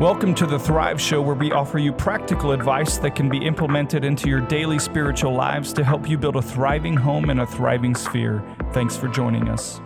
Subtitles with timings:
[0.00, 4.04] Welcome to the Thrive Show, where we offer you practical advice that can be implemented
[4.04, 7.94] into your daily spiritual lives to help you build a thriving home and a thriving
[7.94, 8.44] sphere.
[8.74, 9.80] Thanks for joining us.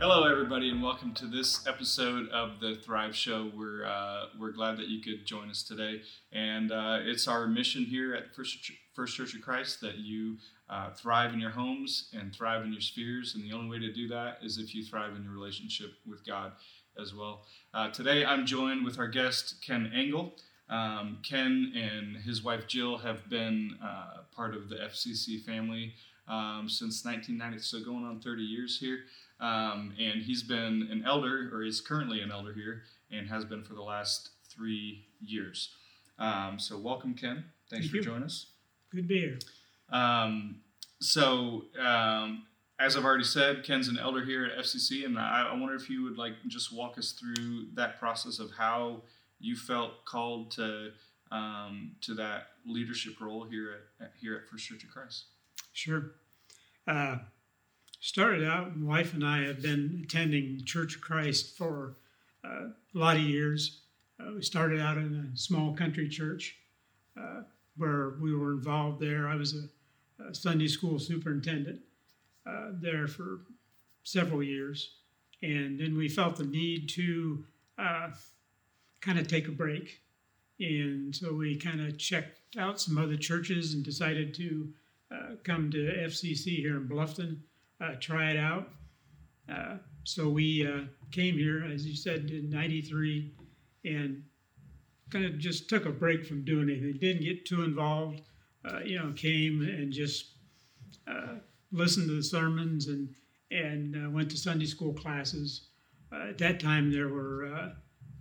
[0.00, 3.52] Hello, everybody, and welcome to this episode of the Thrive Show.
[3.56, 6.00] We're uh, we're glad that you could join us today,
[6.32, 10.38] and uh, it's our mission here at First Church, First Church of Christ that you
[10.68, 13.34] uh, thrive in your homes and thrive in your spheres.
[13.34, 16.24] And the only way to do that is if you thrive in your relationship with
[16.26, 16.52] God
[16.98, 17.42] as well.
[17.74, 20.34] Uh, today, I'm joined with our guest, Ken Engel.
[20.68, 25.94] Um, Ken and his wife Jill have been uh, part of the FCC family
[26.28, 29.00] um, since 1990, so going on 30 years here.
[29.40, 33.64] Um, and he's been an elder, or is currently an elder here, and has been
[33.64, 35.74] for the last three years.
[36.18, 37.44] Um, so, welcome, Ken.
[37.70, 38.02] Thanks Thank for you.
[38.02, 38.46] joining us.
[38.90, 39.38] Good to be here.
[39.90, 40.60] Um,
[41.00, 42.44] so, um,
[42.80, 45.90] as I've already said, Ken's an elder here at FCC, and I, I wonder if
[45.90, 49.02] you would like just walk us through that process of how
[49.38, 50.90] you felt called to
[51.30, 55.24] um, to that leadership role here at, at here at First Church of Christ.
[55.74, 56.12] Sure.
[56.86, 57.18] Uh,
[58.00, 61.96] started out, my wife and I have been attending Church of Christ for
[62.42, 63.82] uh, a lot of years.
[64.18, 66.56] Uh, we started out in a small country church
[67.18, 67.42] uh,
[67.76, 69.28] where we were involved there.
[69.28, 71.80] I was a, a Sunday school superintendent
[72.46, 73.40] uh, there for
[74.02, 74.94] several years.
[75.42, 77.44] And then we felt the need to
[77.78, 78.10] uh,
[79.00, 80.00] kind of take a break.
[80.58, 84.68] And so we kind of checked out some other churches and decided to
[85.10, 87.38] uh, come to FCC here in Bluffton,
[87.80, 88.68] uh, try it out.
[89.50, 93.32] Uh, so we uh, came here, as you said, in '93,
[93.84, 94.22] and
[95.10, 96.98] kind of just took a break from doing anything.
[96.98, 98.22] Didn't get too involved.
[98.84, 100.26] You know, came and just
[101.72, 103.14] listened to the sermons and
[103.50, 105.68] and went to Sunday school classes.
[106.12, 107.72] at that time, there were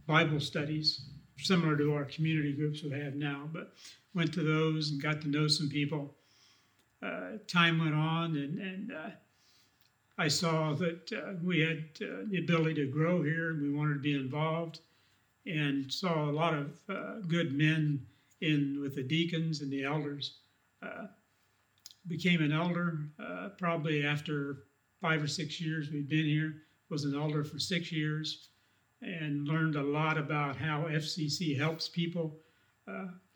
[0.07, 1.01] Bible studies
[1.37, 3.73] similar to our community groups we have now, but
[4.15, 6.15] went to those and got to know some people
[7.01, 9.09] uh, time went on, and, and uh,
[10.17, 13.95] I saw that uh, we had uh, the ability to grow here, and we wanted
[13.95, 14.81] to be involved,
[15.45, 18.05] and saw a lot of uh, good men
[18.41, 20.39] in with the deacons and the elders.
[20.81, 21.07] Uh,
[22.09, 22.99] became an elder
[23.57, 24.63] probably after
[25.01, 26.55] five or six years we'd been here.
[26.89, 28.47] Was an elder for six years,
[29.01, 32.35] and learned a lot about how FCC helps people,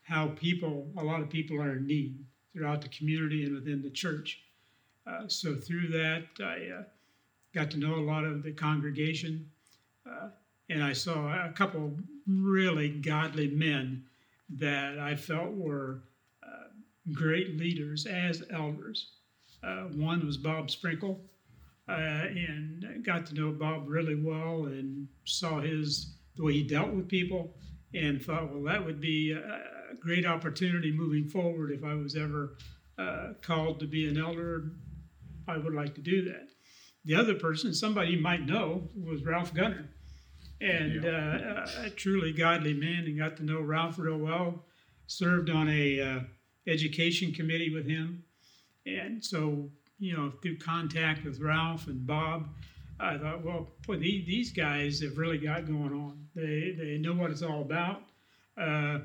[0.02, 3.90] how people, a lot of people are in need throughout the community and within the
[3.90, 4.42] church.
[5.06, 6.84] Uh, so through that, I uh,
[7.54, 9.50] got to know a lot of the congregation,
[10.10, 10.30] uh,
[10.70, 11.92] and I saw a couple
[12.28, 14.06] really godly men
[14.50, 16.13] that I felt were uh,
[17.12, 19.12] great leaders as elders.
[19.64, 21.22] Uh, one was Bob Sprinkle,
[21.90, 26.92] uh, and got to know Bob really well and saw his the way he dealt
[26.92, 27.56] with people,
[27.94, 32.58] and thought, well, that would be a great opportunity moving forward if I was ever
[32.98, 34.72] uh, called to be an elder.
[35.48, 36.50] I would like to do that.
[37.06, 39.90] The other person, somebody you might know, was Ralph Gunner,
[40.62, 44.66] and uh, a truly godly man, and got to know Ralph real well.
[45.06, 46.20] Served on a uh,
[46.68, 48.24] education committee with him,
[48.86, 49.70] and so
[50.00, 52.48] you know through contact with Ralph and Bob,
[53.00, 56.28] I thought, well, boy, these guys have really got going on.
[56.36, 58.04] They they know what it's all about.
[58.58, 59.00] Uh,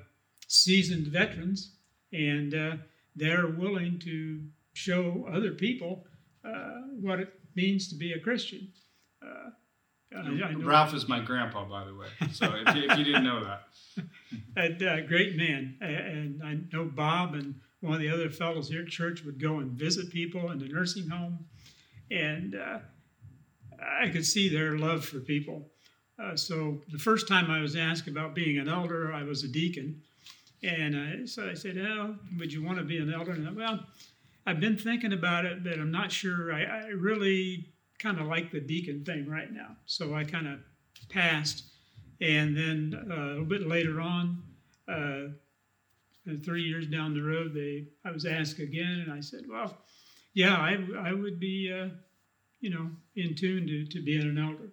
[0.47, 1.73] seasoned veterans,
[2.13, 2.77] and uh,
[3.17, 4.43] they're willing to
[4.73, 6.05] show other people
[6.45, 8.69] uh, what it means to be a Christian.
[10.15, 12.07] I, I Ralph is my grandpa, by the way.
[12.33, 13.69] So if, you, if you didn't know that,
[14.57, 18.83] and, uh, great man, and I know Bob and one of the other fellows here
[18.83, 21.47] at church would go and visit people in the nursing home,
[22.11, 22.79] and uh,
[23.81, 25.71] I could see their love for people.
[26.19, 29.49] Uh, so the first time I was asked about being an elder, I was a
[29.49, 30.01] deacon,
[30.63, 33.53] and uh, so I said, "Oh, would you want to be an elder?" And I,
[33.53, 33.87] well,
[34.47, 36.53] I've been thinking about it, but I'm not sure.
[36.53, 40.59] I, I really kind of like the deacon thing right now, so I kind of
[41.09, 41.65] passed.
[42.21, 44.43] And then uh, a little bit later on,
[44.89, 45.29] uh,
[46.45, 49.79] three years down the road, they I was asked again, and I said, "Well,
[50.35, 51.89] yeah, I, I would be, uh,
[52.61, 54.73] you know, in tune to, to being an elder."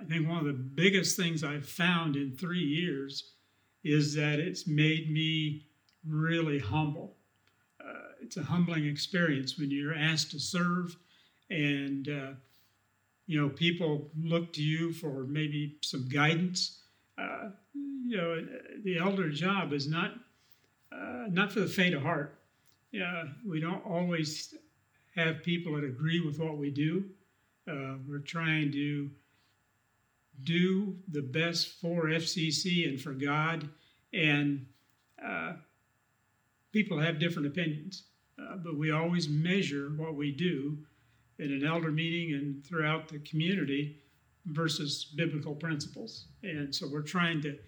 [0.00, 3.34] I think one of the biggest things I've found in three years
[3.84, 5.66] is that it's made me
[6.06, 7.16] really humble.
[7.80, 10.96] Uh, it's a humbling experience when you're asked to serve
[11.52, 12.30] and uh,
[13.26, 16.78] you know people look to you for maybe some guidance.
[17.18, 18.46] Uh, you know
[18.84, 20.12] the elder job is not
[20.92, 22.38] uh, not for the faint of heart.
[22.90, 24.54] Yeah we don't always
[25.14, 27.04] have people that agree with what we do.
[27.70, 29.10] Uh, we're trying to
[30.44, 33.68] do the best for FCC and for God.
[34.12, 34.66] And
[35.24, 35.52] uh,
[36.72, 38.04] people have different opinions,
[38.38, 40.78] uh, but we always measure what we do
[41.42, 43.96] in an elder meeting and throughout the community
[44.46, 46.26] versus biblical principles.
[46.42, 47.58] And so we're trying to,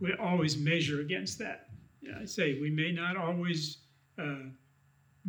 [0.00, 1.68] we always measure against that.
[2.20, 3.78] I say we may not always
[4.18, 4.50] uh,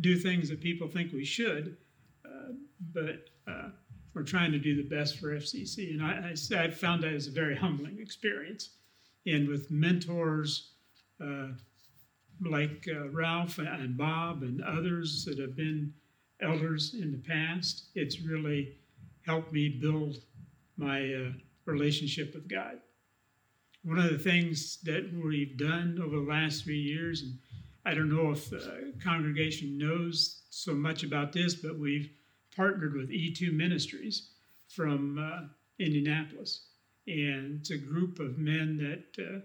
[0.00, 1.76] do things that people think we should,
[2.24, 2.52] uh,
[2.92, 3.68] but uh,
[4.14, 5.90] we're trying to do the best for FCC.
[5.90, 8.70] And I, I, I found that as a very humbling experience.
[9.26, 10.72] And with mentors
[11.22, 11.48] uh,
[12.44, 15.92] like uh, Ralph and Bob and others that have been
[16.42, 18.76] elders in the past, it's really
[19.26, 20.18] helped me build
[20.76, 21.32] my uh,
[21.66, 22.78] relationship with God.
[23.82, 27.38] One of the things that we've done over the last three years, and
[27.84, 32.10] I don't know if the congregation knows so much about this, but we've
[32.54, 34.30] partnered with E2 Ministries
[34.68, 35.46] from uh,
[35.78, 36.66] Indianapolis.
[37.06, 39.40] And it's a group of men that uh,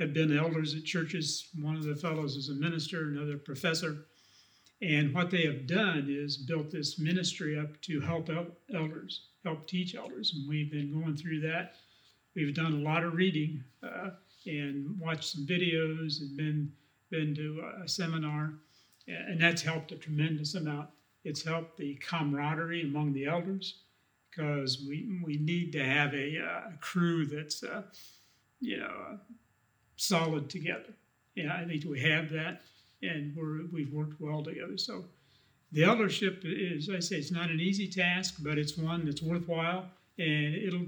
[0.00, 1.48] have been elders at churches.
[1.60, 4.06] One of the fellows is a minister, another professor.
[4.80, 8.30] And what they have done is built this ministry up to help
[8.72, 10.32] elders, help teach elders.
[10.34, 11.74] And we've been going through that.
[12.36, 14.10] We've done a lot of reading uh,
[14.46, 16.72] and watched some videos and been,
[17.10, 18.52] been to a seminar.
[19.08, 20.90] And that's helped a tremendous amount.
[21.24, 23.80] It's helped the camaraderie among the elders
[24.30, 27.82] because we, we need to have a, a crew that's, uh,
[28.60, 29.16] you know, uh,
[29.96, 30.94] solid together.
[31.34, 32.62] Yeah, I think we have that
[33.02, 34.76] and we're, we've worked well together.
[34.76, 35.04] So
[35.72, 39.86] the eldership is, I say, it's not an easy task, but it's one that's worthwhile
[40.18, 40.86] and it'll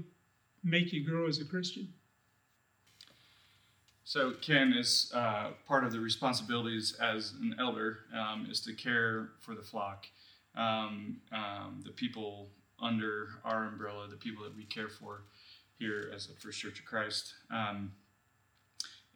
[0.63, 1.87] make you grow as a Christian.
[4.03, 9.29] So, Ken, is uh, part of the responsibilities as an elder um, is to care
[9.39, 10.05] for the flock,
[10.55, 12.49] um, um, the people
[12.81, 15.21] under our umbrella, the people that we care for
[15.79, 17.35] here as the First Church of Christ.
[17.51, 17.93] Um,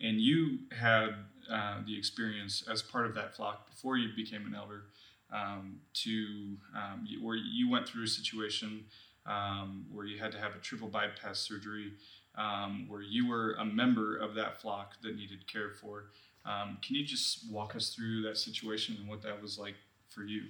[0.02, 1.10] and you had
[1.52, 4.84] uh, the experience as part of that flock before you became an elder
[5.32, 8.86] um, to um, where you went through a situation
[9.26, 11.94] um, where you had to have a triple bypass surgery,
[12.36, 16.06] um, where you were a member of that flock that needed care for.
[16.46, 19.76] Um, can you just walk us through that situation and what that was like
[20.10, 20.44] for you?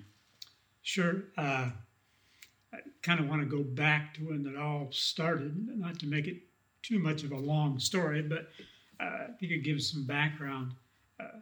[0.82, 1.24] Sure.
[1.38, 1.70] Uh,
[2.74, 6.28] I kind of want to go back to when it all started, not to make
[6.28, 6.38] it
[6.82, 8.50] too much of a long story, but
[9.00, 10.74] uh, if you could give some background.
[11.20, 11.40] Uh,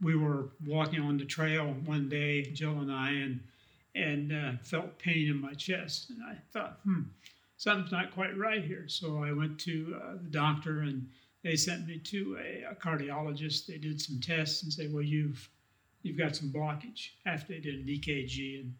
[0.00, 3.40] we were walking on the trail one day, Jill and I, and
[3.94, 6.10] and uh, felt pain in my chest.
[6.10, 7.02] And I thought, hmm,
[7.58, 8.88] something's not quite right here.
[8.88, 11.06] So I went to uh, the doctor, and
[11.42, 13.66] they sent me to a, a, cardiologist.
[13.66, 15.48] They did some tests and said, well, you've
[16.02, 17.10] you've got some blockage.
[17.26, 18.74] After they did an EKG, and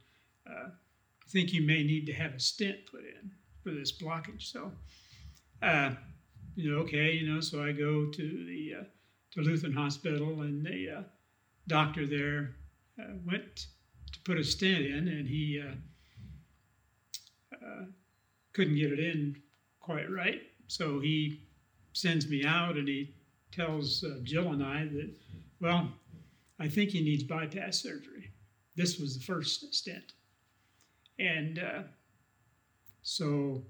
[0.48, 3.30] uh, I think you may need to have a stent put in
[3.62, 4.50] for this blockage.
[4.50, 4.72] So
[5.62, 5.92] uh,
[6.54, 8.84] you know, okay, you know, so I go to the uh,
[9.32, 11.02] to Lutheran Hospital, and the uh,
[11.66, 12.56] doctor there
[13.00, 13.66] uh, went
[14.12, 15.74] to put a stent in, and he uh,
[17.54, 17.84] uh,
[18.52, 19.36] couldn't get it in
[19.80, 20.42] quite right.
[20.66, 21.42] So he
[21.94, 23.14] sends me out, and he
[23.50, 25.10] tells uh, Jill and I that,
[25.60, 25.88] well,
[26.58, 28.30] I think he needs bypass surgery.
[28.76, 30.12] This was the first stent,
[31.18, 31.60] and
[33.02, 33.62] so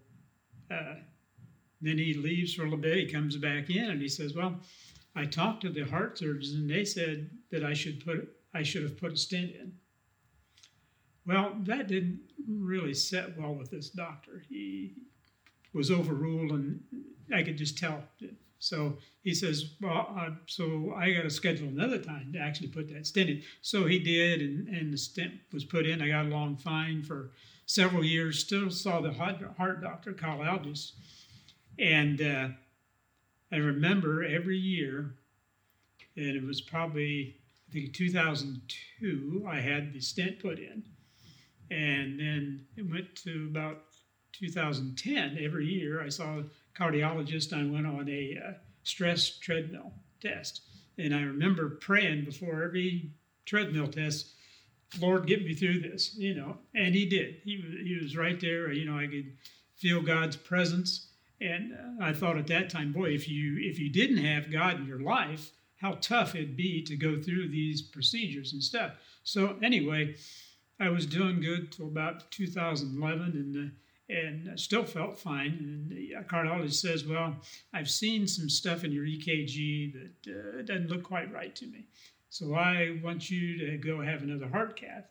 [1.82, 2.96] then he leaves for a little bit.
[2.96, 4.60] He comes back in and he says, "Well,
[5.14, 8.84] I talked to the heart surgeons and they said that I should put I should
[8.84, 9.72] have put a stent in."
[11.26, 14.44] Well, that didn't really set well with this doctor.
[14.48, 14.94] He
[15.72, 16.80] was overruled, and
[17.32, 18.04] I could just tell.
[18.58, 22.88] So he says, "Well, uh, so I got to schedule another time to actually put
[22.92, 26.00] that stent in." So he did, and, and the stent was put in.
[26.00, 27.32] I got along fine for
[27.66, 28.38] several years.
[28.38, 30.92] Still saw the heart doctor, Carl Algis
[31.78, 32.48] and uh,
[33.52, 35.14] I remember every year,
[36.16, 37.36] and it was probably,
[37.68, 40.82] I think 2002, I had the stent put in.
[41.70, 43.84] And then it went to about
[44.32, 45.38] 2010.
[45.40, 46.44] Every year I saw a
[46.78, 47.52] cardiologist.
[47.52, 48.52] I went on a uh,
[48.82, 50.62] stress treadmill test.
[50.98, 53.10] And I remember praying before every
[53.46, 54.32] treadmill test,
[55.00, 56.58] Lord, get me through this, you know.
[56.74, 57.36] And he did.
[57.44, 58.70] He, he was right there.
[58.70, 59.32] You know, I could
[59.76, 61.08] feel God's presence.
[61.42, 64.86] And I thought at that time, boy, if you if you didn't have God in
[64.86, 68.92] your life, how tough it'd be to go through these procedures and stuff.
[69.24, 70.14] So anyway,
[70.78, 73.72] I was doing good till about 2011, and uh,
[74.08, 75.58] and still felt fine.
[75.60, 77.36] And the cardiologist says, "Well,
[77.74, 81.86] I've seen some stuff in your EKG that uh, doesn't look quite right to me.
[82.30, 85.10] So I want you to go have another heart cath."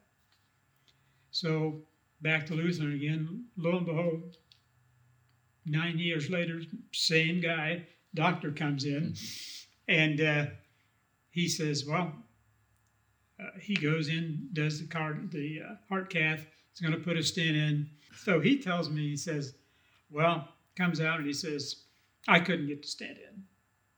[1.32, 1.82] So
[2.22, 3.46] back to Lutheran again.
[3.58, 4.38] Lo and behold,
[5.66, 6.62] nine years later,
[6.94, 9.16] same guy, doctor comes in,
[9.88, 10.46] and uh,
[11.32, 12.14] he says, "Well,
[13.40, 16.46] uh, he goes in, does the card, the uh, heart cath.
[16.72, 17.90] He's going to put a stent in.
[18.24, 19.56] So he tells me, he says,
[20.10, 21.84] "Well, comes out and he says,
[22.28, 23.44] I couldn't get the stent in.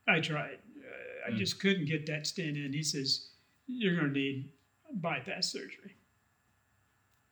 [0.08, 0.58] I tried.
[0.78, 1.38] Uh, I Mm.
[1.38, 2.74] just couldn't get that stent in.
[2.74, 3.30] He says,
[3.68, 4.50] You're going to need
[4.96, 5.96] bypass surgery.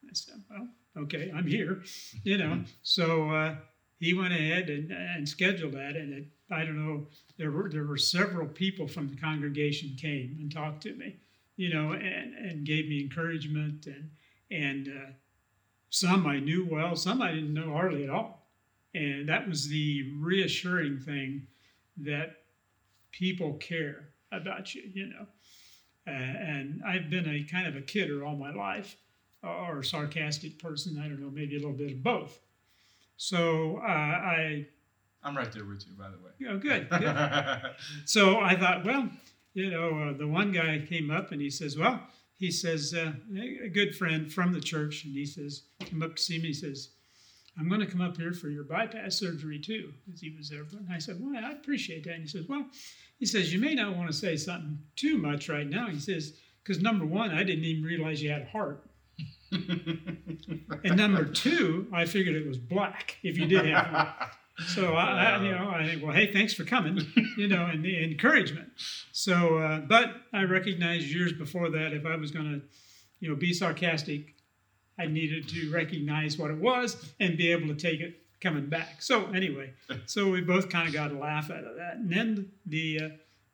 [0.05, 0.67] I said, Well,
[1.03, 1.83] okay, I'm here,
[2.23, 2.63] you know.
[2.83, 3.55] So uh,
[4.01, 5.95] he went ahead and, and scheduled that.
[5.95, 10.37] And it, I don't know, there were, there were several people from the congregation came
[10.39, 11.17] and talked to me,
[11.55, 13.85] you know, and, and gave me encouragement.
[13.85, 14.09] And,
[14.49, 15.11] and uh,
[15.91, 18.49] some I knew well, some I didn't know hardly at all.
[18.95, 21.45] And that was the reassuring thing
[21.97, 22.37] that
[23.11, 25.27] people care about you, you know.
[26.07, 28.97] Uh, and I've been a kind of a kidder all my life,
[29.43, 30.99] or a sarcastic person.
[30.99, 32.39] I don't know, maybe a little bit of both.
[33.21, 34.65] So uh, I,
[35.23, 36.31] I'm right there with you, by the way.
[36.39, 37.61] you know, good, good.
[38.05, 39.11] so I thought, well,
[39.53, 41.99] you know, uh, the one guy came up and he says, well,
[42.37, 43.11] he says, uh,
[43.63, 46.47] a good friend from the church, and he says, come up to see me.
[46.47, 46.89] He says,
[47.59, 50.61] I'm going to come up here for your bypass surgery too, because he was there.
[50.71, 52.13] And I said, well, I appreciate that.
[52.15, 52.65] And he says, well,
[53.19, 55.89] he says, you may not want to say something too much right now.
[55.89, 58.83] He says, because number one, I didn't even realize you had a heart.
[60.83, 64.07] And number two, I figured it was black if you did have one.
[64.67, 67.05] So I, I, you know, I think, well, hey, thanks for coming,
[67.37, 68.69] you know, and the encouragement.
[69.11, 72.61] So, uh, but I recognized years before that, if I was going to,
[73.19, 74.35] you know, be sarcastic,
[74.99, 79.01] I needed to recognize what it was and be able to take it coming back.
[79.01, 79.73] So anyway,
[80.05, 81.95] so we both kind of got a laugh out of that.
[81.95, 83.09] And then the uh,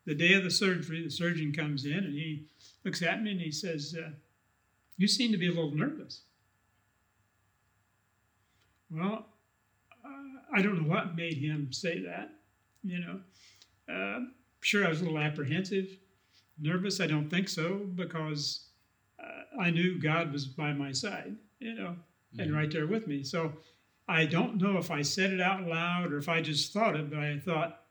[0.05, 2.47] the day of the surgery, the surgeon comes in and he
[2.85, 4.09] looks at me and he says, uh,
[4.97, 6.23] "You seem to be a little nervous."
[8.89, 9.27] Well,
[10.03, 10.09] uh,
[10.53, 12.31] I don't know what made him say that.
[12.83, 13.21] You know,
[13.93, 14.25] uh,
[14.61, 15.89] sure I was a little apprehensive,
[16.57, 16.99] nervous.
[17.01, 18.69] I don't think so because
[19.19, 21.35] uh, I knew God was by my side.
[21.59, 21.97] You know,
[22.37, 22.55] and Mhm.
[22.55, 23.23] right there with me.
[23.23, 23.57] So
[24.07, 27.09] I don't know if I said it out loud or if I just thought it,
[27.09, 27.86] but I thought,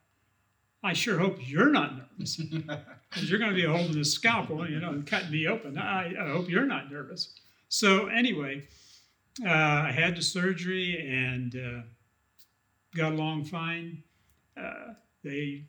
[0.83, 4.79] I sure hope you're not nervous because you're going to be holding this scalpel, you
[4.79, 5.79] know, and cutting me open.
[5.79, 7.35] I, I hope you're not nervous.
[7.69, 8.69] So anyway,
[9.45, 11.83] uh, I had the surgery and uh,
[12.97, 14.03] got along fine.
[14.57, 15.65] Uh, they,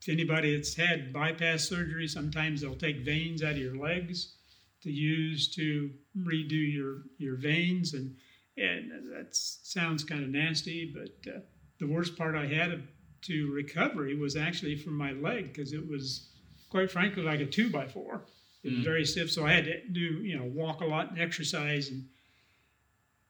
[0.00, 4.34] if anybody that's had bypass surgery, sometimes they'll take veins out of your legs
[4.82, 8.14] to use to redo your your veins, and
[8.56, 11.40] and that sounds kind of nasty, but uh,
[11.78, 12.86] the worst part I had
[13.22, 16.28] to recovery was actually from my leg because it was
[16.70, 18.22] quite frankly like a two by four.
[18.62, 18.84] It was Mm.
[18.84, 22.04] very stiff, so I had to do you know walk a lot and exercise and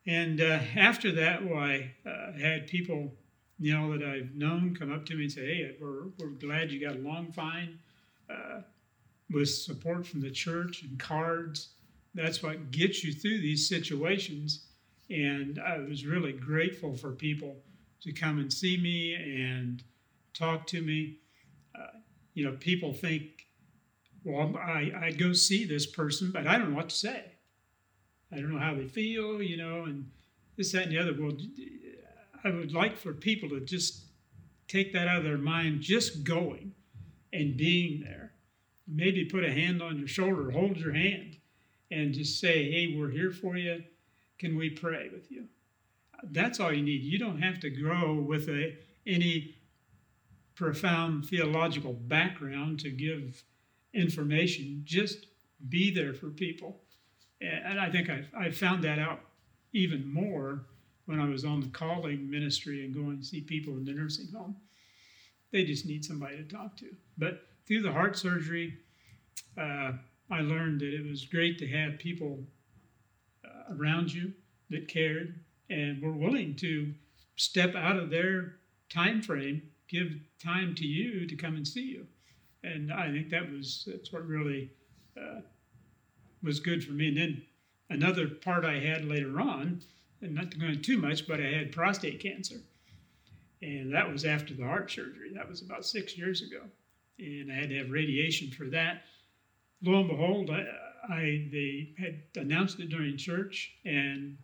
[0.06, 3.12] and uh, after that, well, I uh, had people
[3.58, 6.70] you know that I've known come up to me and say, "Hey, we're we're glad
[6.70, 7.78] you got along fine."
[8.28, 8.62] Uh,
[9.30, 11.70] with support from the church and cards,
[12.14, 14.66] that's what gets you through these situations.
[15.10, 17.56] And I was really grateful for people
[18.02, 19.82] to come and see me and
[20.34, 21.18] talk to me.
[21.74, 21.98] Uh,
[22.34, 23.46] you know, people think,
[24.24, 27.24] well, I, I'd go see this person, but I don't know what to say.
[28.32, 30.10] I don't know how they feel, you know, and
[30.56, 31.14] this, that, and the other.
[31.18, 31.36] Well,
[32.44, 34.02] I would like for people to just
[34.68, 36.72] take that out of their mind, just going
[37.32, 38.32] and being there.
[38.88, 41.36] Maybe put a hand on your shoulder, hold your hand,
[41.90, 43.82] and just say, hey, we're here for you.
[44.38, 45.46] Can we pray with you?
[46.22, 47.02] That's all you need.
[47.02, 49.56] You don't have to grow with a, any
[50.54, 53.42] profound theological background to give
[53.92, 54.82] information.
[54.84, 55.26] Just
[55.68, 56.80] be there for people.
[57.40, 59.20] And I think I, I found that out
[59.72, 60.64] even more
[61.04, 64.28] when I was on the calling ministry and going to see people in the nursing
[64.34, 64.56] home.
[65.52, 66.86] They just need somebody to talk to.
[67.18, 68.78] But through the heart surgery,
[69.56, 69.92] uh,
[70.30, 72.40] I learned that it was great to have people
[73.44, 74.32] uh, around you
[74.70, 75.38] that cared
[75.70, 76.92] and were willing to
[77.36, 78.56] step out of their
[78.88, 82.06] time frame, give time to you to come and see you.
[82.62, 84.70] And I think that was that's what really
[85.16, 85.40] uh,
[86.42, 87.08] was good for me.
[87.08, 87.42] And then
[87.90, 89.82] another part I had later on,
[90.20, 92.56] and not to go into too much, but I had prostate cancer,
[93.62, 95.32] and that was after the heart surgery.
[95.34, 96.62] That was about six years ago,
[97.18, 99.02] and I had to have radiation for that.
[99.82, 100.64] Lo and behold, I,
[101.08, 104.36] I they had announced it during church, and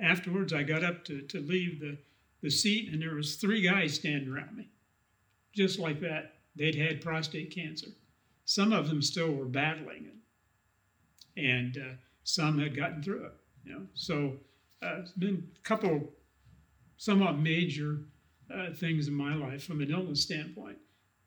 [0.00, 1.98] afterwards I got up to, to leave the,
[2.42, 4.68] the seat, and there was three guys standing around me,
[5.54, 6.34] just like that.
[6.54, 7.88] They'd had prostate cancer.
[8.44, 13.32] Some of them still were battling it, and uh, some had gotten through it.
[13.64, 14.34] You know, so
[14.82, 16.12] uh, it's been a couple
[16.96, 17.98] somewhat major
[18.54, 20.78] uh, things in my life from an illness standpoint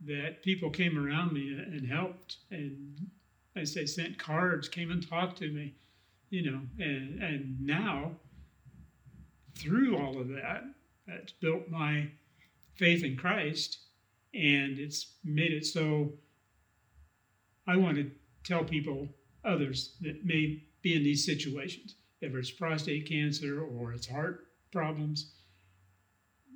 [0.06, 3.10] that people came around me and helped and
[3.56, 5.74] I say sent cards, came and talked to me,
[6.30, 8.12] you know, and and now
[9.60, 10.63] through all of that,
[11.08, 12.10] that's built my
[12.75, 13.80] faith in Christ
[14.34, 16.13] and it's made it so
[17.68, 18.10] I want to
[18.44, 19.08] tell people
[19.46, 25.34] others that may be in these situations, if it's prostate cancer or it's heart problems.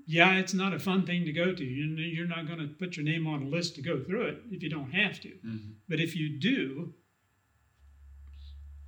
[0.06, 1.64] Yeah, it's not a fun thing to go to.
[1.64, 4.64] You're not going to put your name on a list to go through it if
[4.64, 5.30] you don't have to.
[5.30, 5.72] Mm-hmm.
[5.88, 6.94] But if you do,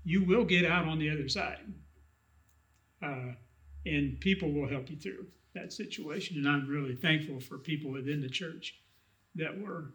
[0.04, 1.74] you will get out on the other side.
[3.04, 3.34] Uh,
[3.86, 6.38] and people will help you through that situation.
[6.38, 8.76] And I'm really thankful for people within the church
[9.36, 9.94] that were,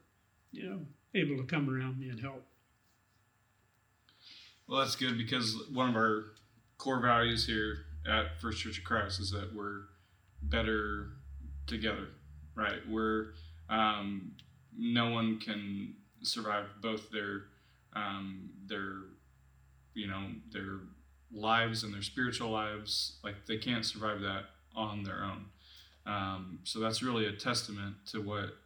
[0.52, 0.80] you know,
[1.14, 2.44] able to come around me and help.
[4.68, 6.26] Well, that's good because one of our
[6.78, 7.78] core values here
[8.09, 9.82] at First Church of Christ is that we're
[10.42, 11.09] better
[11.66, 12.09] together,
[12.54, 12.78] right?
[12.88, 13.32] We're
[13.68, 14.32] um,
[14.76, 17.42] no one can survive both their
[17.94, 18.94] um, their
[19.94, 20.80] you know their
[21.33, 24.45] lives and their spiritual lives like they can't survive that
[24.75, 25.47] on their own
[26.07, 28.57] um, so that's really a testament to what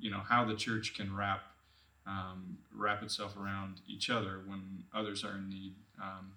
[0.00, 1.42] you know how the church can wrap
[2.06, 5.74] um, wrap itself around each other when others are in need.
[6.00, 6.32] Um,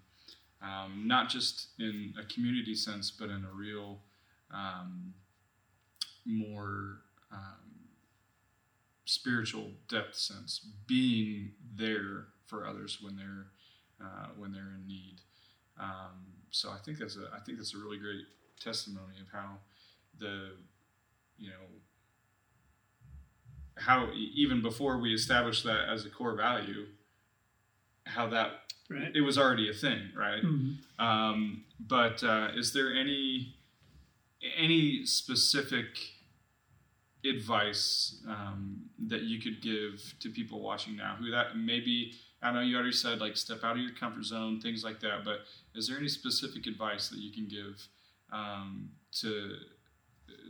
[0.60, 3.98] um, not just in a community sense, but in a real,
[4.52, 5.14] um,
[6.24, 6.98] more
[7.32, 7.88] um,
[9.04, 13.46] spiritual depth sense, being there for others when they're
[14.00, 15.20] uh, when they're in need.
[15.78, 18.24] Um, so I think that's a I think that's a really great
[18.60, 19.58] testimony of how
[20.18, 20.52] the
[21.36, 21.64] you know
[23.76, 26.86] how even before we established that as a core value,
[28.04, 29.14] how that right.
[29.14, 30.42] it was already a thing, right?
[30.42, 31.04] Mm-hmm.
[31.04, 33.54] Um, but uh, is there any
[34.56, 35.86] any specific
[37.24, 42.60] advice um, that you could give to people watching now who that maybe I know
[42.60, 45.24] you already said like step out of your comfort zone, things like that.
[45.24, 45.40] But
[45.74, 47.86] is there any specific advice that you can give
[48.32, 49.56] um, to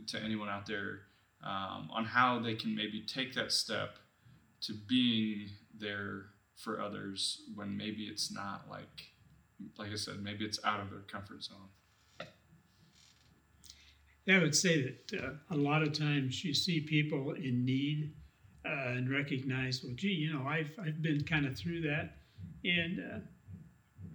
[0.07, 1.01] to anyone out there
[1.43, 3.97] um, on how they can maybe take that step
[4.61, 6.25] to being there
[6.55, 9.11] for others when maybe it's not like
[9.77, 12.27] like I said, maybe it's out of their comfort zone.
[14.25, 18.13] Yeah, I would say that uh, a lot of times you see people in need
[18.65, 22.17] uh, and recognize, well, gee, you know, I've, I've been kind of through that,
[22.63, 23.19] and uh,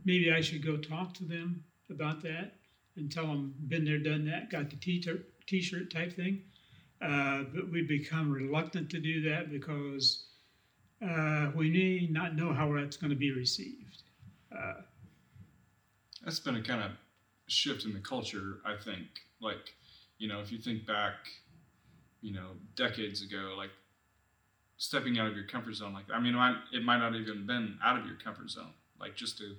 [0.05, 2.53] maybe I should go talk to them about that
[2.97, 6.43] and tell them, been there, done that, got the t-shirt, t-shirt type thing.
[7.03, 10.27] Uh, but we become reluctant to do that because
[11.03, 14.03] uh, we may not know how that's going to be received.
[14.57, 14.81] Uh,
[16.25, 16.93] that's been a kind of
[17.49, 19.07] shift in the culture, I think.
[19.41, 19.75] Like,
[20.19, 21.15] you know, if you think back,
[22.23, 23.71] you know, decades ago, like
[24.77, 26.35] stepping out of your comfort zone, like, I mean,
[26.73, 29.55] it might not even been out of your comfort zone, like just to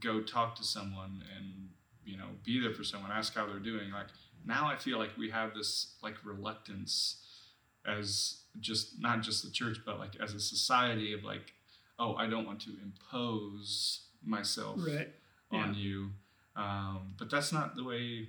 [0.00, 1.68] go talk to someone and,
[2.04, 3.90] you know, be there for someone, ask how they're doing.
[3.90, 4.08] Like,
[4.46, 7.22] now I feel like we have this like reluctance
[7.86, 11.52] as just not just the church, but like as a society of like,
[11.98, 15.08] oh, I don't want to impose myself right.
[15.50, 15.80] on yeah.
[15.80, 16.10] you.
[16.56, 18.28] Um, but that's not the way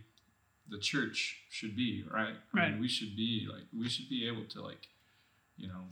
[0.69, 2.33] the church should be, right?
[2.53, 2.71] I right.
[2.71, 4.87] mean, we should be like we should be able to like,
[5.57, 5.83] you know,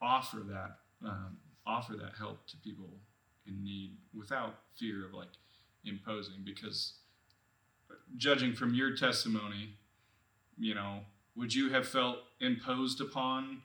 [0.00, 2.90] offer that um, offer that help to people
[3.46, 5.28] in need without fear of like
[5.84, 6.94] imposing because
[8.16, 9.74] judging from your testimony,
[10.58, 11.00] you know,
[11.36, 13.62] would you have felt imposed upon?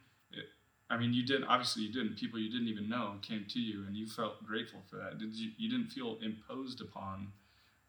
[0.89, 1.46] I mean, you didn't.
[1.46, 2.17] Obviously, you didn't.
[2.17, 5.20] People you didn't even know came to you, and you felt grateful for that.
[5.20, 5.52] Did you?
[5.58, 7.32] You didn't feel imposed upon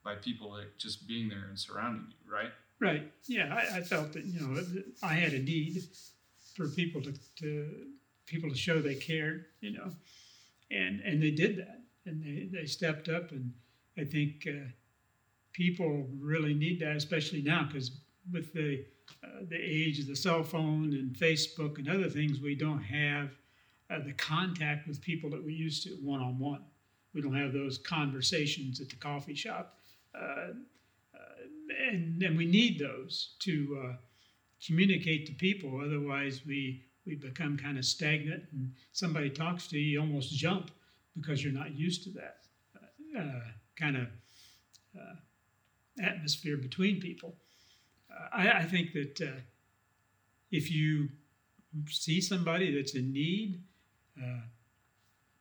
[0.05, 2.51] by people like just being there and surrounding you, right?
[2.81, 3.13] Right.
[3.27, 4.63] Yeah, I, I felt that you know
[5.03, 5.83] I had a need
[6.57, 7.69] for people to, to
[8.27, 9.91] people to show they cared, you know,
[10.71, 13.53] and and they did that, and they they stepped up, and
[13.99, 14.47] I think.
[14.49, 14.71] Uh,
[15.53, 18.01] people really need that, especially now, because
[18.33, 18.85] with the
[19.25, 23.31] uh, the age of the cell phone and Facebook and other things, we don't have
[23.91, 26.63] uh, the contact with people that we used to one on one.
[27.15, 29.77] We don't have those conversations at the coffee shop,
[30.15, 30.53] uh,
[31.15, 31.19] uh
[31.91, 33.97] and and we need those to uh,
[34.65, 35.81] communicate to people.
[35.85, 40.71] Otherwise, we we become kind of stagnant, and somebody talks to you, you almost jump
[41.17, 42.37] because you're not used to that
[43.19, 43.41] uh,
[43.77, 44.07] kind of
[46.01, 47.35] atmosphere between people.
[48.11, 49.41] Uh, I, I, think that uh,
[50.51, 51.09] if you
[51.89, 53.63] see somebody that's in need,
[54.19, 54.41] uh,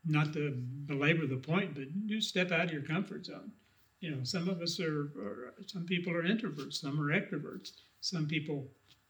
[0.06, 0.52] not to
[0.86, 3.52] belabor the point, but do step out of your comfort zone.
[4.00, 7.71] You know, some of us are, are, some people are introverts, some are extroverts.
[8.00, 8.67] Some people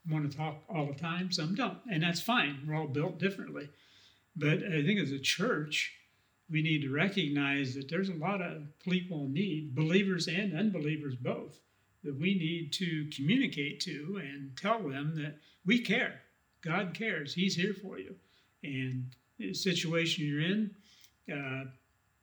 [0.09, 2.63] want to talk all the time, some don't, and that's fine.
[2.67, 3.69] We're all built differently.
[4.35, 5.93] But I think as a church,
[6.49, 11.15] we need to recognize that there's a lot of people in need, believers and unbelievers
[11.15, 11.59] both,
[12.03, 16.21] that we need to communicate to and tell them that we care.
[16.61, 17.33] God cares.
[17.33, 18.15] He's here for you.
[18.63, 20.71] And the situation you're in
[21.31, 21.69] uh,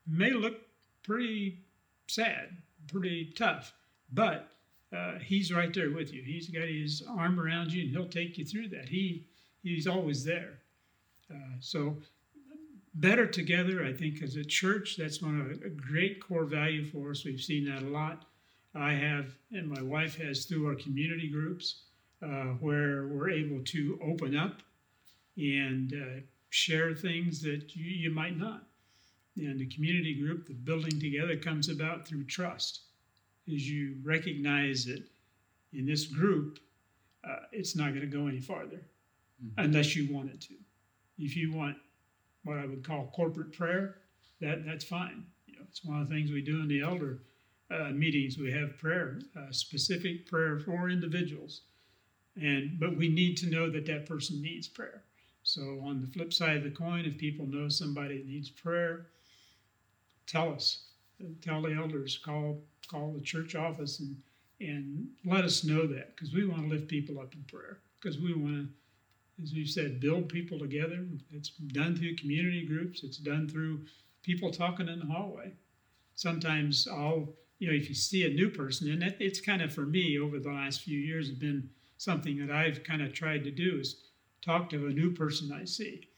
[0.06, 0.56] may look
[1.02, 1.60] pretty
[2.06, 3.72] sad, pretty tough,
[4.12, 4.50] but
[4.96, 6.22] uh, he's right there with you.
[6.22, 8.88] He's got his arm around you, and he'll take you through that.
[8.88, 9.26] He
[9.62, 10.58] he's always there.
[11.30, 11.96] Uh, so
[12.94, 17.10] better together, I think, as a church, that's one of a great core value for
[17.10, 17.24] us.
[17.24, 18.24] We've seen that a lot.
[18.74, 21.82] I have, and my wife has, through our community groups,
[22.22, 24.62] uh, where we're able to open up
[25.36, 26.20] and uh,
[26.50, 28.64] share things that you, you might not.
[29.36, 32.80] And the community group, the building together, comes about through trust.
[33.52, 35.02] As you recognize that
[35.72, 36.58] in this group,
[37.28, 38.80] uh, it's not going to go any farther
[39.44, 39.64] mm-hmm.
[39.64, 40.54] unless you want it to.
[41.18, 41.76] If you want
[42.44, 43.96] what I would call corporate prayer,
[44.40, 45.24] that that's fine.
[45.46, 47.20] You know, it's one of the things we do in the elder
[47.70, 48.38] uh, meetings.
[48.38, 51.62] We have prayer, uh, specific prayer for individuals,
[52.36, 55.02] and but we need to know that that person needs prayer.
[55.42, 59.06] So on the flip side of the coin, if people know somebody needs prayer,
[60.26, 60.84] tell us.
[61.42, 62.16] Tell the elders.
[62.16, 64.16] Call call the church office and
[64.60, 68.18] and let us know that because we want to lift people up in prayer because
[68.18, 68.68] we want to
[69.42, 71.06] as you said, build people together.
[71.32, 73.04] It's done through community groups.
[73.04, 73.82] It's done through
[74.22, 75.52] people talking in the hallway.
[76.16, 79.82] Sometimes I'll, you know, if you see a new person, and it's kind of for
[79.82, 83.50] me over the last few years has been something that I've kind of tried to
[83.50, 83.96] do is
[84.42, 86.08] talk to a new person I see.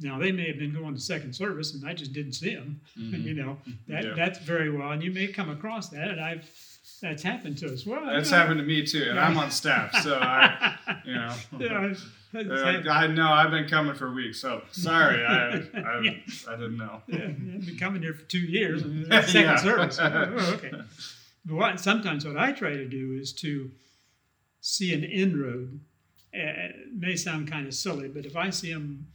[0.00, 2.80] Now they may have been going to second service, and I just didn't see them.
[3.00, 3.26] Mm-hmm.
[3.26, 3.56] you know
[3.88, 4.12] that yeah.
[4.14, 6.48] that's very well, and you may come across that, and I've
[7.00, 7.86] that's happened to us.
[7.86, 11.94] Well, that's happened to me too, and I'm on staff, so I, you know, yeah,
[12.34, 14.40] uh, I know I've been coming for weeks.
[14.40, 15.60] So sorry, I, I,
[16.02, 16.12] yeah.
[16.48, 17.02] I didn't know.
[17.06, 19.56] Yeah, I've been coming here for two years, second yeah.
[19.56, 19.98] service.
[20.00, 20.72] Oh, okay.
[21.44, 23.70] But what, sometimes what I try to do is to
[24.60, 25.80] see an inroad.
[26.34, 29.06] Uh, it may sound kind of silly, but if I see them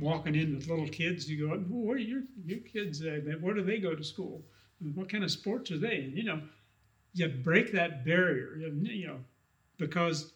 [0.00, 3.04] walking in with little kids, you go, "Where are your your kids?
[3.04, 4.44] Uh, where do they go to school?
[4.94, 6.40] What kind of sports are they?" And you know
[7.12, 9.18] you break that barrier, you know,
[9.78, 10.32] because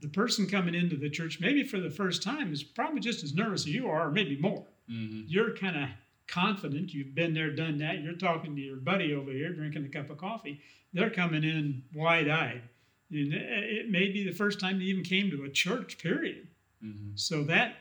[0.00, 3.34] the person coming into the church, maybe for the first time, is probably just as
[3.34, 4.66] nervous as you are, or maybe more.
[4.90, 5.22] Mm-hmm.
[5.26, 5.88] You're kind of
[6.26, 6.92] confident.
[6.92, 8.02] You've been there, done that.
[8.02, 10.60] You're talking to your buddy over here, drinking a cup of coffee.
[10.92, 12.62] They're coming in wide eyed.
[13.10, 16.48] And it may be the first time they even came to a church, period.
[16.84, 17.10] Mm-hmm.
[17.14, 17.76] So that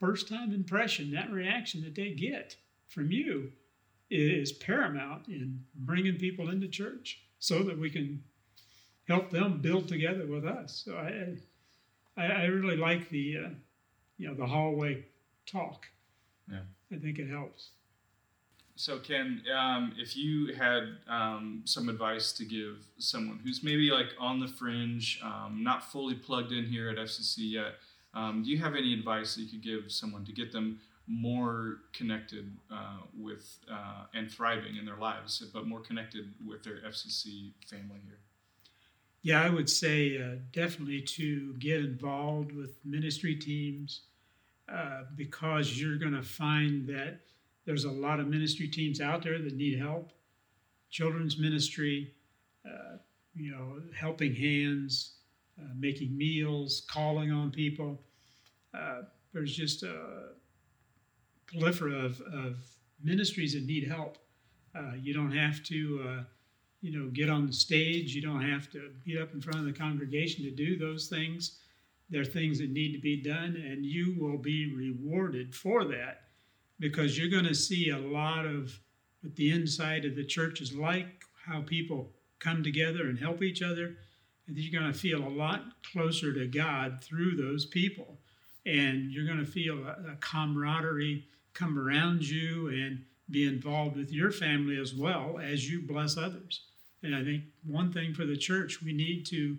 [0.00, 2.56] first time impression, that reaction that they get
[2.88, 3.52] from you,
[4.10, 8.22] is paramount in bringing people into church so that we can
[9.08, 10.82] help them build together with us.
[10.84, 11.36] So I,
[12.20, 13.48] I, I really like the, uh,
[14.18, 15.04] you know, the hallway
[15.46, 15.86] talk.
[16.50, 16.60] Yeah,
[16.92, 17.70] I think it helps.
[18.76, 24.08] So Ken, um, if you had um, some advice to give someone who's maybe like
[24.18, 27.74] on the fringe, um, not fully plugged in here at FCC yet,
[28.14, 31.80] um, do you have any advice that you could give someone to get them more
[31.92, 37.52] connected uh, with uh, and thriving in their lives, but more connected with their FCC
[37.66, 38.18] family here?
[39.22, 44.02] Yeah, I would say uh, definitely to get involved with ministry teams
[44.70, 47.20] uh, because you're going to find that
[47.64, 50.12] there's a lot of ministry teams out there that need help.
[50.90, 52.12] Children's ministry,
[52.66, 52.98] uh,
[53.34, 55.14] you know, helping hands,
[55.60, 58.00] uh, making meals, calling on people.
[59.32, 60.28] there's just a
[61.46, 62.56] plethora of, of
[63.02, 64.18] ministries that need help.
[64.74, 66.22] Uh, you don't have to, uh,
[66.80, 68.14] you know, get on the stage.
[68.14, 71.58] You don't have to get up in front of the congregation to do those things.
[72.10, 76.22] They're things that need to be done, and you will be rewarded for that
[76.80, 78.78] because you're going to see a lot of
[79.22, 83.62] what the inside of the church is like, how people come together and help each
[83.62, 83.96] other.
[84.46, 88.18] You're going to feel a lot closer to God through those people.
[88.66, 94.12] And you're going to feel a, a camaraderie come around you and be involved with
[94.12, 96.62] your family as well as you bless others.
[97.02, 99.56] And I think one thing for the church, we need to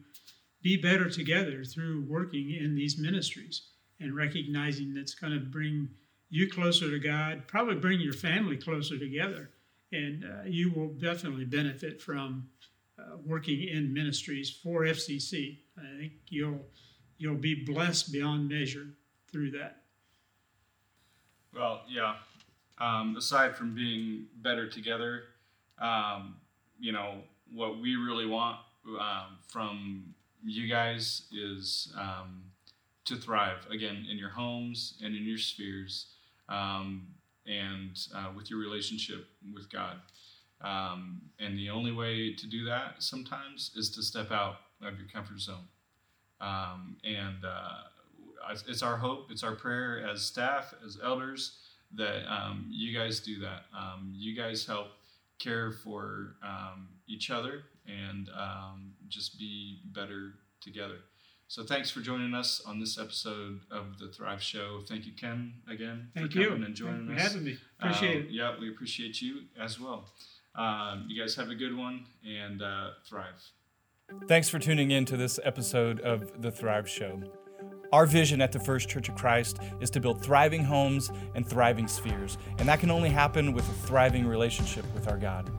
[0.62, 3.70] be better together through working in these ministries
[4.00, 5.90] and recognizing that's going to bring
[6.30, 9.52] you closer to God, probably bring your family closer together,
[9.92, 12.50] and uh, you will definitely benefit from
[12.98, 15.58] uh, working in ministries for FCC.
[15.78, 16.62] I think you'll
[17.18, 18.88] you'll be blessed beyond measure
[19.32, 19.82] through that.
[21.54, 22.16] Well, yeah.
[22.78, 25.24] Um, aside from being better together,
[25.80, 26.36] um,
[26.78, 27.16] you know,
[27.54, 28.58] what we really want
[29.00, 32.44] um, from you guys is um,
[33.06, 36.08] to thrive again in your homes and in your spheres
[36.50, 37.08] um,
[37.48, 39.98] and uh, with your relationship with God.
[40.62, 45.08] Um, and the only way to do that sometimes is to step out of your
[45.14, 45.68] comfort zone.
[46.42, 51.60] Um, and uh, it's our hope, it's our prayer as staff, as elders,
[51.96, 53.64] that um, you guys do that.
[53.78, 54.88] Um, you guys help
[55.40, 60.98] care for um, each other and um, just be better together.
[61.48, 64.82] So thanks for joining us on this episode of the Thrive Show.
[64.88, 66.50] Thank you, Ken, again Thank for you.
[66.50, 67.24] coming and joining Thank us.
[67.28, 67.58] for having me.
[67.80, 68.32] Appreciate Uh, it.
[68.32, 70.06] Yeah, we appreciate you as well.
[70.58, 73.42] Um, you guys have a good one and uh, thrive.
[74.28, 77.22] Thanks for tuning in to this episode of The Thrive Show.
[77.92, 81.88] Our vision at the First Church of Christ is to build thriving homes and thriving
[81.88, 85.50] spheres, and that can only happen with a thriving relationship with our God.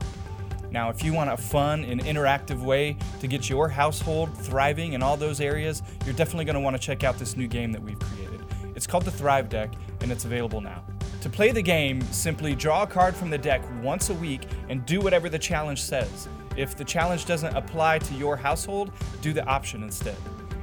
[0.71, 5.03] Now, if you want a fun and interactive way to get your household thriving in
[5.03, 7.81] all those areas, you're definitely going to want to check out this new game that
[7.81, 8.41] we've created.
[8.75, 10.83] It's called the Thrive Deck, and it's available now.
[11.27, 14.85] To play the game, simply draw a card from the deck once a week and
[14.85, 16.29] do whatever the challenge says.
[16.55, 20.15] If the challenge doesn't apply to your household, do the option instead.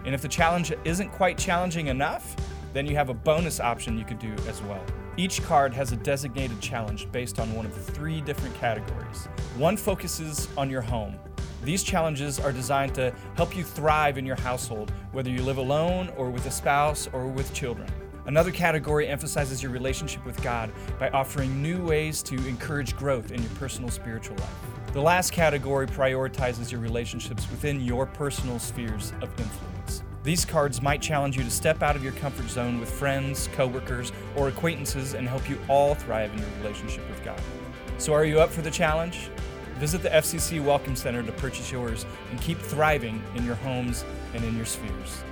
[0.07, 2.35] And if the challenge isn't quite challenging enough,
[2.73, 4.83] then you have a bonus option you could do as well.
[5.19, 9.27] Each card has a designated challenge based on one of three different categories.
[9.59, 11.17] One focuses on your home.
[11.63, 16.11] These challenges are designed to help you thrive in your household, whether you live alone
[16.17, 17.93] or with a spouse or with children.
[18.27, 23.43] Another category emphasizes your relationship with God by offering new ways to encourage growth in
[23.43, 24.93] your personal spiritual life.
[24.95, 30.03] The last category prioritizes your relationships within your personal spheres of influence.
[30.23, 34.11] These cards might challenge you to step out of your comfort zone with friends, coworkers,
[34.37, 37.41] or acquaintances and help you all thrive in your relationship with God.
[37.99, 39.29] So, are you up for the challenge?
[39.79, 44.43] Visit the FCC Welcome Center to purchase yours and keep thriving in your homes and
[44.45, 45.23] in your spheres.